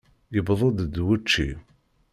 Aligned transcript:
Yewweḍ-d 0.33 0.95
wučči. 1.05 1.49